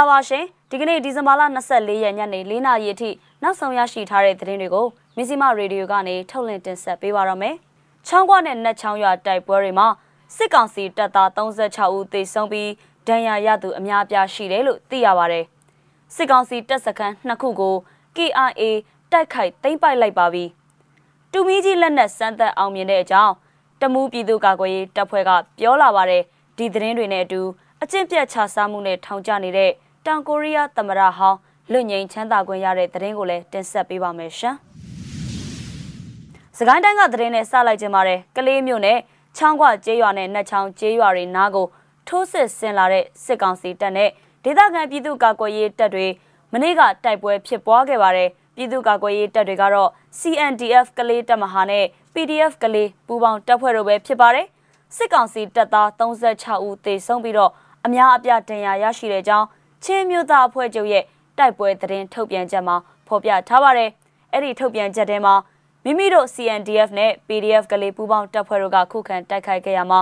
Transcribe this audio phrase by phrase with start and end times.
[0.00, 1.42] ္ဂလာပါရှင်ဒီကနေ့ဒီဇင်ဘာလ
[1.72, 3.10] 24ရက်ညနေ4နာရီအထိ
[3.42, 4.86] နောက်ဆုံးရရှိထားတဲ့သတင်းတွေကို
[5.16, 7.54] မီစီမရေဒီယိုကနေထုတ်လွှင့်တင်ဆက်ပေးပါရမယ်။
[8.06, 9.88] ချောင်းကွနဲ့နက်ချောင်းရွာတိုက်ပွဲတွေမှာ
[10.36, 12.70] စစ်ကောင်စီတပ်သား36ဦးသေဆုံးပြီး
[13.08, 15.40] ဒဏ်ရာရသူအများအပြားရှိတယ်လို့သိရပါဗျ။
[16.14, 17.76] စစ်ကောင်စီတပ်စခန်းနှစ်ခုကို
[18.16, 18.62] KIA
[19.12, 20.44] တိုက်ခိုက်သိမ်းပိုက်လိုက်ပါပြီ။
[21.32, 23.34] တူမီကြီးလက်နက်စမ်းသက်အောင်မြင်တဲ့အကြောင်း
[23.80, 26.22] တမူးပြည်သူ့ကာကွယ်ရေးတပ်ဖွဲ့ကပြောလာပါတယ်
[26.56, 27.42] ဒီသတင်းတွေနဲ့အတူ
[27.82, 29.70] အကျင့်ပြတ်ချစားမှုနဲ့ထောင်ကျနေတဲ့
[30.06, 31.38] တောင်ကိုရီးယားသမ္မတဟောင်း
[31.72, 34.56] လွတ်ငိန်ချမ်းသာခွင့်ရတဲ့သတင်းကိုလည်းတင်ဆက်ပေးပါမယ်ရှင်။
[36.58, 38.98] စကိုင်းတိုင်းကသတင်းနဲ့စလိုက်ကြပါမယ်။ကလေးမျိုးနဲ့
[39.36, 41.66] ချောင်းခွကျေးရွာနဲ့နှက်ချောင်းကျေးရွာတွေနားကို
[42.08, 44.10] ထိုးစစ်ဆင်လာတဲ့စစ်ကောင်စီတပ်နဲ့
[44.44, 46.06] ဒေသခံပြည်သူ့ကာကွယ်ရေးတပ်တွေ
[46.52, 54.46] မနေ့ကတိုက်ပွဲဖြစ်ပွားခဲ့ပါတယ်။ပြည်သူ့ကာကွယ်ရေးတပ်တွေကတော့ CNDF ကလေးတပ်မဟာနဲ့ PDF ကလေးပူးပေါင်းတပ်ဖွဲ့တို့ပဲဖြစ်ပါတယ်။
[54.96, 57.50] စစ်ကောင်စီတပ်သား36ဦးသေဆုံးပြီးတော့
[57.86, 59.46] အများအပြားဒဏ်ရာရရှိတဲ့ကြောင်း
[59.84, 61.04] ချင်းမျိုးသားအဖွဲ့ချုပ်ရဲ့
[61.38, 62.76] တိုက်ပွဲသတင်းထုတ်ပြန်ချက်မှာ
[63.08, 63.90] ဖော်ပြထားပါတယ်။
[64.32, 65.34] အဲ့ဒီထုတ်ပြန်ချက်ထဲမှာ
[65.84, 70.00] မိမိတို့ CNDF နဲ့ PDF ကလေးပူးပေါင်းတပ်ဖွဲ့တို့ကခုခံတိုက်ခိုက်ခဲ့ရမှာ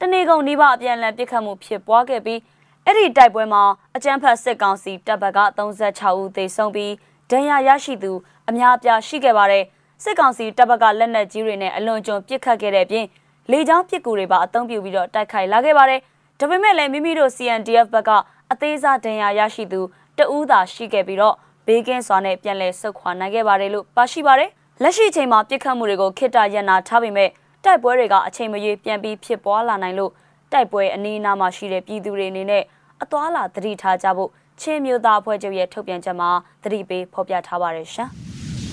[0.00, 2.40] တနေကုန်နှိဘအပြန်အလှန်ပစ်ခတ်မှုဖြစ်ပွားခဲ့ပြီး
[2.84, 3.62] အဲ့ဒီတိုက်ပွဲမှာ
[3.96, 6.92] အကြမ်းဖက်စစ်ကောင်စီတပ်ဘက်က36ဦးသေဆုံးပြီး
[7.30, 8.12] ဒဏ်ရာရရှိသူ
[8.48, 9.64] အများအပြားရှိခဲ့ပါတယ်။
[10.02, 13.06] စစ်ကောင်စီတပ်ဘက်ကလက်နက်ကြီးတွေနဲ့အလွန်ကျွံပစ်ခတ်ခဲ့တဲ့အပြင်
[13.50, 16.00] လေကြောင်းပစ်ကူတွေပါအသုံးပြုပြီးတော့တိုက်ခိုက်လာခဲ့ပါတယ်။
[16.40, 18.10] ဒါပေမဲ့လည်းမိမိတို့ CNDF ဘက်က
[18.52, 19.80] အသေးစားဒဏ်ရာရရှိသူ
[20.18, 21.34] တဦးသာရှိခဲ့ပြီးတော့
[21.66, 24.50] ဘေးကင်းစွာနဲ့ပြန်လည်ဆုတ်ခွာနိုင်ခဲ့ပါတယ်လို့ပါရှိပါတယ်။
[24.82, 27.30] လက်ရှိချိန်မှာပြစ်ခတ်မှုတွေကိုခိတ္တရန်နာထားပေမဲ့
[27.64, 30.12] တိုက်ပွဲတွေကအချိန်မရွေးပြန်ပြီးဖြစ်ပွားလာနိုင်လို့
[30.52, 32.62] တိုက်ပွဲအနီးအနားမှာရှိတဲ့ပြည်သူတွေအနေနဲ့
[33.02, 36.30] အသွာလာသတိထားကြဖို့ချင်းမျိုးသားအဖွဲ့ချုပ်ရဲ့ထုတ်ပြန်ချက်မှာ
[36.62, 38.08] သတိပေးဖော်ပြထားပါတယ်ရှင်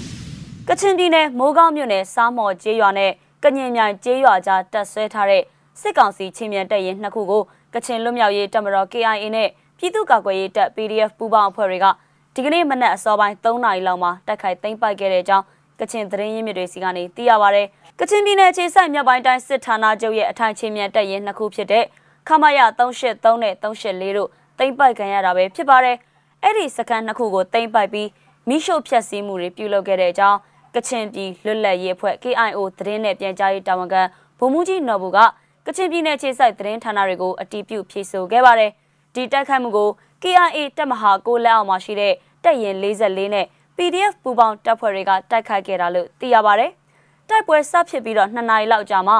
[0.68, 3.10] ။ကချင်ပြည်နယ်မိုးကောင်းမြို့နယ်စားမော်ကျေးရွာနဲ့
[3.42, 5.42] ကညင်မြိုင်ကျေးရွာကြားတပ်ဆွဲထားတဲ့
[5.80, 7.42] စစ်ကောင်စီချင်းမြန်တပ်ရင်နှစ်ခုကို
[7.74, 9.48] ကချင်လွတ်မြောက်ရေးတပ်မတော် KIA နဲ့
[9.82, 11.86] ပြည်သူ့ကာကွယ်ရေးတပ် PDF ပူးပေါင်းအဖွဲ့တွေက
[12.34, 15.44] ဒီကနေ့မနက်အစောပိုင်း3နာရီလောက်မှာတိုက်ခိုက်သိမ်းပိုက်ခဲ့တဲ့အကြောင်း
[15.80, 17.62] ကချင်သတင်းရင်းမြစ်တွေစီကနေသိရပါဗျ။
[18.00, 21.84] ကချင်ပြည်နယ်ခြေဆိုင်မြောက်ပိုင်းတိုင်းစစ်ဌာနချုပ်ရဲ့အထိုင်ချင်းမြန်တပ်ရင်းနှစ်ခုဖြစ်တဲ့
[22.28, 25.96] ခမရ383နဲ့384တို့သိမ်းပိုက်ခံရတာပဲဖြစ်ပါတယ်။
[26.42, 28.08] အဲ့ဒီစကန်နှစ်ခုကိုသိမ်းပိုက်ပြီး
[28.48, 30.38] မိရှုဖျက်ဆီးမှုတွေပြုလုပ်ခဲ့တဲ့အကြောင်း
[30.74, 34.02] ကချင်ပြည်လွတ်လပ်ရေးအဖွဲ့ KIO သတင်းနဲ့ပြန်ကြားရေးတာဝန်ခံ
[34.38, 35.18] ဗိုလ်မှူးကြီးနော်ဘူက
[35.66, 38.72] ကချင်ပြည်နယ်ခြေဆိုင်သတင်းဌာနတွေကိုအတီးပြုဖြေဆိုခဲ့ပါတယ်။
[39.14, 39.88] ဒီတိုက်ခိုက်မှုကို
[40.22, 42.14] KIA တပ်မဟာကိုလက်အောက်မှာရှိတဲ့
[42.44, 43.46] တပ်ရင်44နဲ့
[43.76, 46.70] PDF ပူပေါင်းတပ်ဖွဲ့တွေကတိုက်ခိုက်ခဲ့တာလို့သိရပါတယ်။
[47.28, 49.14] တိုက်ပွဲစဖြစ်ပြီးတော့2နာရီလောက်ကြာမှ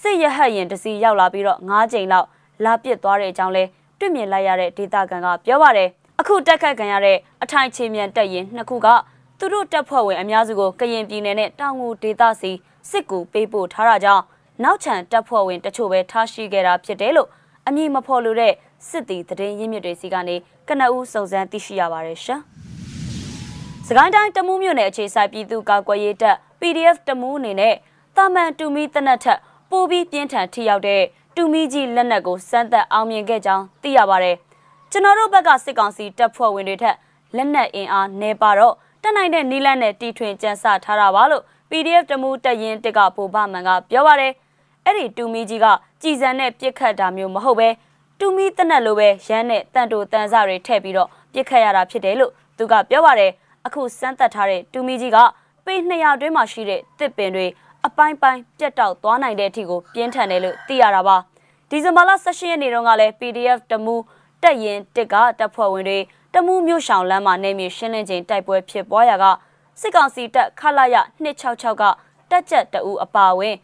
[0.00, 2.26] စစ်ရဟတ်ရင်တစီရောက်လာပြီးတော့9ချိန်လောက်
[2.64, 3.64] လာပစ်သွားတဲ့အကြောင်းလဲ
[3.98, 5.88] တွေ့မြင်လိုက်ရတဲ့ဒေသခံကပြောပါတယ်။
[6.20, 8.88] အခုတိုက်ခိုက်ခံရတဲ့အထိုင်ချေမြန်တပ်ရင်နှစ်ခုက
[9.38, 12.52] သူတို့တပ်ဖွဲ့ဝင်အများစုကိုကရင်ပြည်နယ်နဲ့တောင်ငူဒေသစီ
[12.90, 14.24] စစ်ကူပေးပို့ထားတာကြောင့်
[14.64, 17.28] နောက်ချန်တပ်ဖွဲ့ဝင်တချို့ပဲထားရှိခဲ့တာဖြစ်တယ်လို့
[17.66, 18.54] အမည်မဖော်လို့တဲ့
[18.88, 20.36] စစ်တီသတင်းရင်းမြစ်တွေစီကနေ
[20.68, 22.40] ကနအူးစုံစမ်းသိရှိရပါတယ်ရှင်။
[23.86, 27.74] စကိုင်းတိုင်းတမူးမြို့နယ်အခြေစိုက်ပြည်သူ့ကာကွယ်ရေးတပ် PDF တမူးအနေနဲ့
[28.16, 29.38] တာမန်တူမီတနက်ထက်
[29.70, 31.02] ပိုပြီးပြင်းထန်ထိရောက်တဲ့
[31.36, 34.36] တူမီကြီးလက်နက်ကိုစမ်းသပ်အောင်မြင်ခဲ့ကြောင်းသိရပါတယ်။
[34.90, 36.96] ကျွန်တော်တို့ဘက်ကစစ်ကောင်စီတပ်ဖွဲ့ဝင်တွေထက်
[37.36, 44.32] လက်နက်အင်အားနှဲပါတော့တက်နိုင်တဲ့နီလန်းနဲ့တီထွင်ကြံစထားတာပါလို့ PDF တမူးတက်ရင်တက်ကပိုဘမန်ကပြောပါတယ်။
[44.84, 45.66] အဲ့ဒီတူမီကြီးက
[46.02, 47.68] ကြည်စံနဲ့ပြစ်ခတ်တာမျိုးမဟုတ်ပဲ
[48.22, 53.30] တူမီတနက်လိုပဲရမ်းနဲ့တန်တူတန်စတွေထည့်ပြီးတော့ပြစ်ခတ်ရတာဖြစ်တယ်လို့သူကပြောပါတယ်
[53.66, 55.18] အခုစမ်းသပ်ထားတဲ့တူမီကြီးက
[55.66, 57.46] ပေ200တွင်းမှာရှိတဲ့တစ်ပင်တွေ
[57.86, 61.16] အပိုင်းပိုင်းပြတ်တောက်သွားနိုင်တဲ့အထိကိုပြင်းထန်တယ်လို့သိရတာပါ
[61.70, 63.94] ဒီဇင်ဘာလ18ရက်နေ့တုန်းကလည်း PDF တမူ
[64.42, 65.98] တက်ရင်တစ်ကတပ်ဖွဲ့ဝင်တွေ
[66.34, 69.24] တမူမြို့ရှောင်းလမ်းမှာနေမြေရှင်းလင်းချိန်တိုက်ပွဲဖြစ်ပွားရာက
[69.80, 71.82] စစ်ကောင်စီတပ်ခလာရ266က
[72.30, 73.56] တက်ကြက်တအူအပါဝင်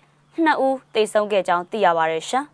[0.44, 2.46] 2ဦးသေဆုံးခဲ့ကြောင်းသိရပါတယ်ရှင်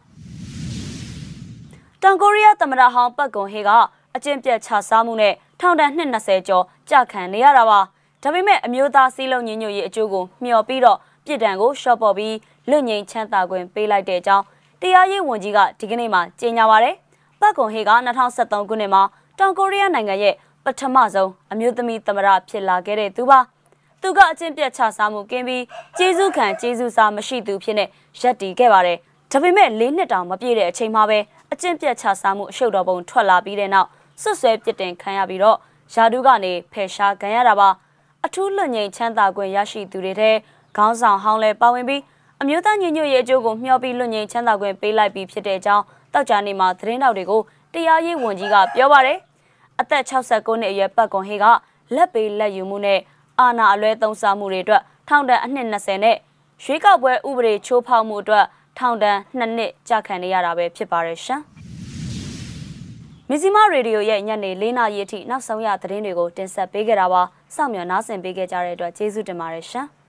[2.05, 3.71] တောင်ကိုရီးယားသမ္မတဟောင်းပတ်ကွန်ဟေက
[4.17, 7.81] အကျင့်ပြတ်ချစားမှုနဲ့ထောင်ဒဏ်220ကျော်ကြာခံနေရတာပါ
[8.23, 12.37] ဒါပေမဲ့အမျိုးသားစီးလုံးညီညွတ်ရေးအကျိုးကိုမျှော်ပြီးတော့ပြည်တံကိုရှော့ပေါ်ပြီး
[12.71, 14.45] လွတ်ငြိမ်ချမ်းသာခွင့်ပေးလိုက်တဲ့အကြောင်း
[14.81, 16.95] တရားရေးဝန်ကြီးကဒီကနေ့မှကြေညာပါတယ်
[17.41, 17.91] ပတ်ကွန်ဟေက
[18.27, 19.03] 2023ခုနှစ်မှာ
[19.39, 20.35] တောင်ကိုရီးယားနိုင်ငံရဲ့
[20.65, 23.39] ပထမဆုံးအမျိုးသမီးသမ္မတဖြစ်လာခဲ့တဲ့သူပါ
[24.03, 25.65] သူကအကျင့်ပြတ်ချစားမှုကင်းပြီး
[25.99, 27.85] ကျေးဇူးခံကျေးဇူးစားမရှိသူဖြစ်နေ
[28.21, 28.99] ရက်တည်ခဲ့ပါတယ်
[29.31, 31.19] ဒါပေမဲ့၄နှစ်တောင်မပြည့်တဲ့အချိန်မှာပဲ
[31.53, 33.89] အကျင့်ပြတ်ချစားမှုအရှုပ်တော်ပုံထွက်လာပြီးတဲ့နောက်
[34.23, 35.57] ဆွဆွဲပြစ်တင်ခံရပြီးတော့
[35.95, 37.69] ယာဒူးကနေဖယ်ရှားခံရတာပါ
[38.25, 40.37] အထူးလွတ်ငြိမ်ချမ်းသာခွင့်ရရှိသူတွေတဲ့
[40.77, 42.03] ခေါင်းဆောင်ဟောင်းလဲပါဝင်ပြီး
[42.41, 47.41] အမျိုးသားညီညွတ်ရေးအကျိုးကိုမျှော်ပြီးလွတ်ငြိမ်ချမ်းသာခွင့်ပေးလိုက်ပြီးဖြစ်တဲ့အကြောင်းတောက်ကြနေမှာသတင်းတော်တွေကို
[47.75, 49.19] တရားရေးဝန်ကြီးကပြောပါတယ်
[49.81, 51.45] အသက်69နှစ်အရွယ်ပတ်ကွန်ဟေက
[51.95, 53.01] လက်ပေးလက်ယူမှုနဲ့
[53.39, 56.17] အာဏာအလွဲသုံးစားမှုတွေအတွက်ထောင်ဒဏ်အနှစ်20နဲ့
[56.65, 58.45] ရွေးကောက်ပွဲဥပဒေချိုးဖောက်မှုအတွက်
[58.79, 61.41] ထောင်ဒဏ်2နှစ်ကြာခံနေရတာပဲဖြစ်ပါတယ်ရှင်။
[63.29, 67.23] ကမီဇီမာရေဒီယိုရဲ့ညနေ၄နာရီအထိနောက်ဆုံးရသတင်းတွေကိုတင်ဆက်ပေးခဲ့တာပါ
[67.55, 69.87] စောင့်မျှော်နားဆင်ပေးခဲ့ကြတဲ့အတွက်ကျေးဇူးတင်ပါတယ်ရှင်။